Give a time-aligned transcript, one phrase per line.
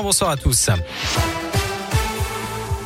[0.00, 0.70] Bonsoir à tous.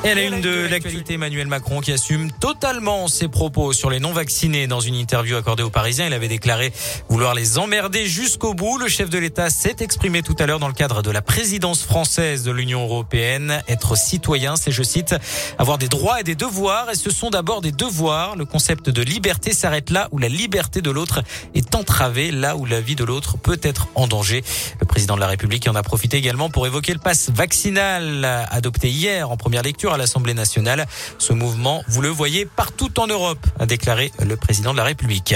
[0.04, 3.98] Et à la une de l'actualité, Emmanuel Macron qui assume totalement ses propos sur les
[3.98, 6.06] non-vaccinés dans une interview accordée aux Parisiens.
[6.06, 6.72] Il avait déclaré
[7.08, 8.78] vouloir les emmerder jusqu'au bout.
[8.78, 11.82] Le chef de l'État s'est exprimé tout à l'heure dans le cadre de la présidence
[11.82, 13.62] française de l'Union européenne.
[13.68, 15.16] Être citoyen, c'est, je cite,
[15.58, 16.90] avoir des droits et des devoirs.
[16.90, 18.36] Et ce sont d'abord des devoirs.
[18.36, 21.22] Le concept de liberté s'arrête là où la liberté de l'autre
[21.54, 24.44] est entravée, là où la vie de l'autre peut être en danger.
[24.78, 28.88] Le président de la République en a profité également pour évoquer le pass vaccinal adopté
[28.88, 30.86] hier en première lecture à l'Assemblée nationale.
[31.18, 35.34] Ce mouvement, vous le voyez partout en Europe, a déclaré le président de la République.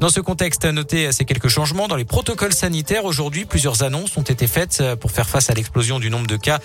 [0.00, 3.04] Dans ce contexte, à noter ces quelques changements dans les protocoles sanitaires.
[3.04, 6.58] Aujourd'hui, plusieurs annonces ont été faites pour faire face à l'explosion du nombre de cas.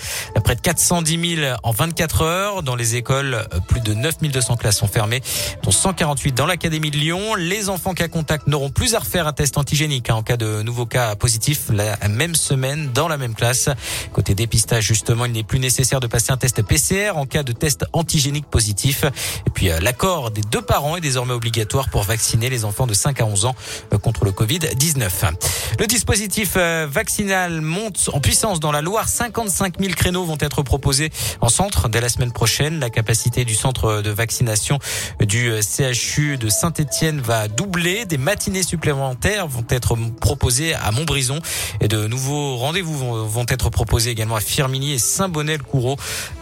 [0.44, 2.64] Près de 410 000 en 24 heures.
[2.64, 5.22] Dans les écoles, plus de 9 200 classes sont fermées,
[5.64, 7.36] dont 148 dans l'Académie de Lyon.
[7.36, 10.62] Les enfants cas contact n'auront plus à refaire un test antigénique hein, en cas de
[10.62, 13.70] nouveau cas positif la même semaine dans la même classe.
[14.14, 17.86] Côté dépistage, justement, il n'est plus nécessaire de passer un test PCR cas de test
[17.94, 19.04] antigénique positif.
[19.48, 22.94] Et puis euh, l'accord des deux parents est désormais obligatoire pour vacciner les enfants de
[22.94, 23.56] 5 à 11 ans
[23.94, 25.34] euh, contre le Covid-19.
[25.80, 29.08] Le dispositif euh, vaccinal monte en puissance dans la Loire.
[29.08, 32.80] 55 000 créneaux vont être proposés en centre dès la semaine prochaine.
[32.80, 34.80] La capacité du centre de vaccination
[35.20, 38.06] du CHU de Saint-Etienne va doubler.
[38.06, 41.40] Des matinées supplémentaires vont être proposées à Montbrison
[41.82, 45.98] et de nouveaux rendez-vous vont, être proposés également à Firminy et Saint-Bonnet-le-Coureau.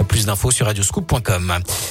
[0.07, 0.67] Plus d'infos sur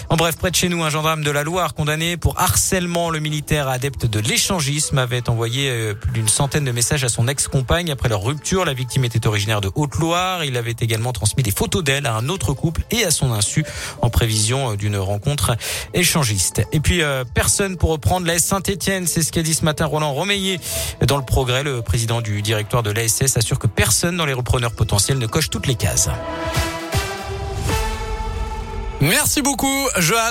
[0.08, 3.10] En bref, près de chez nous, un gendarme de la Loire condamné pour harcèlement.
[3.10, 7.28] Le militaire adepte de l'échangisme avait envoyé euh, plus d'une centaine de messages à son
[7.28, 8.64] ex-compagne après leur rupture.
[8.64, 10.44] La victime était originaire de Haute-Loire.
[10.44, 13.64] Il avait également transmis des photos d'elle à un autre couple et à son insu
[14.00, 15.56] en prévision euh, d'une rencontre
[15.94, 16.62] échangiste.
[16.72, 19.06] Et puis, euh, personne pour reprendre la Saint-Etienne.
[19.06, 20.60] C'est ce qu'a dit ce matin Roland Romeillet
[21.06, 21.62] dans le progrès.
[21.62, 25.50] Le président du directoire de l'ASS assure que personne dans les repreneurs potentiels ne coche
[25.50, 26.08] toutes les cases.
[29.02, 30.20] Merci beaucoup, Johan.